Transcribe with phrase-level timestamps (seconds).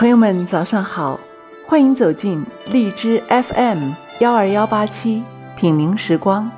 [0.00, 1.20] 朋友们，早上好，
[1.66, 2.42] 欢迎走进
[2.72, 5.22] 荔枝 FM 幺二幺八七
[5.58, 6.50] 品茗时光，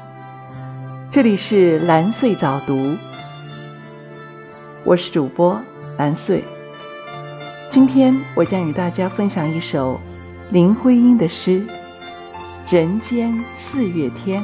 [1.11, 2.97] 这里是蓝穗早读，
[4.85, 5.61] 我是主播
[5.99, 6.45] 蓝穗。
[7.69, 10.01] 今天我将与大家分享一首
[10.53, 11.67] 林徽因的诗
[12.73, 14.41] 《人间四月天》。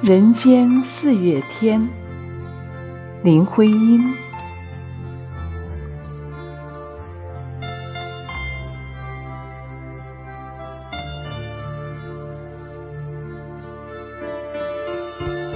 [0.00, 1.84] 人间四月天。
[3.22, 4.02] 林徽因，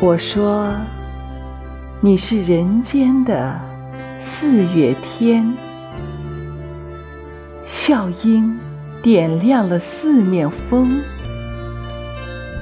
[0.00, 0.72] 我说
[2.00, 3.60] 你是人间的
[4.16, 5.52] 四月天，
[7.64, 8.56] 笑音
[9.02, 11.00] 点亮了四面风，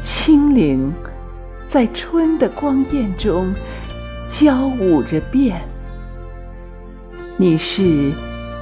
[0.01, 0.91] 清灵
[1.69, 3.53] 在春的光艳中。
[4.29, 5.61] 交舞着变，
[7.37, 8.13] 你是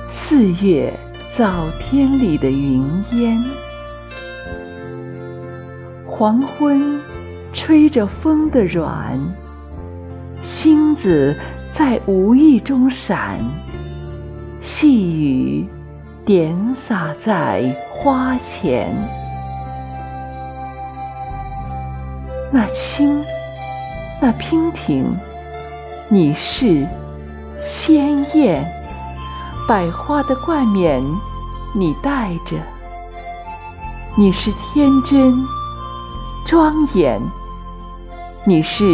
[0.09, 0.93] 四月
[1.33, 3.43] 早天里的云烟，
[6.07, 7.01] 黄昏
[7.53, 9.19] 吹着风的软，
[10.43, 11.35] 星子
[11.71, 13.39] 在无意中闪，
[14.61, 15.67] 细雨
[16.27, 18.95] 点洒在花前，
[22.51, 23.25] 那青，
[24.21, 25.17] 那娉婷。
[26.13, 26.87] 你是
[27.59, 28.63] 鲜艳
[29.67, 31.03] 百花的冠冕，
[31.75, 32.59] 你戴着；
[34.15, 35.35] 你是天真
[36.45, 37.19] 庄严，
[38.45, 38.85] 你是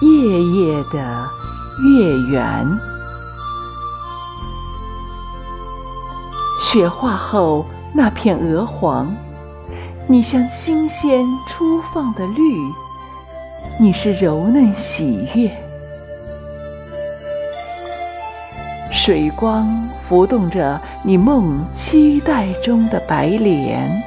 [0.00, 1.28] 夜夜的
[1.84, 2.66] 月圆。
[6.58, 9.14] 雪化后那片鹅黄，
[10.06, 12.72] 你像新鲜初放的绿，
[13.78, 15.67] 你是柔嫩喜悦。
[18.90, 24.02] 水光浮动着你梦期待中的白莲，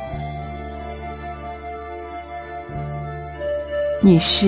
[4.01, 4.47] 你是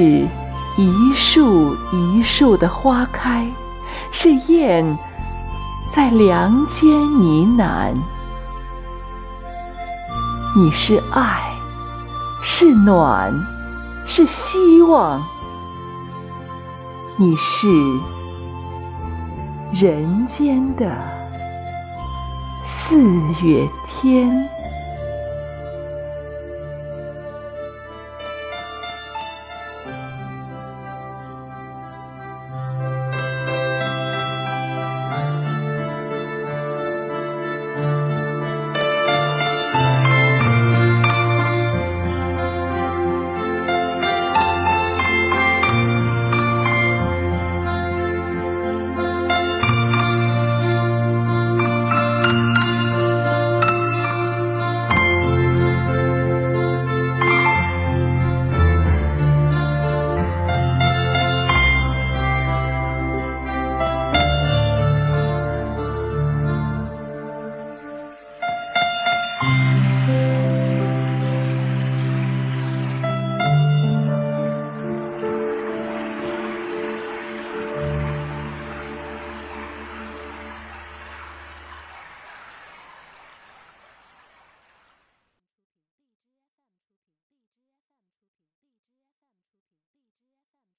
[0.75, 3.47] 一树一树的花开，
[4.11, 4.97] 是燕
[5.91, 7.94] 在梁间呢喃。
[10.55, 11.55] 你是爱，
[12.41, 13.31] 是暖，
[14.07, 15.21] 是希望，
[17.17, 17.67] 你是。
[19.73, 20.85] 人间的
[22.63, 22.95] 四
[23.44, 24.62] 月天。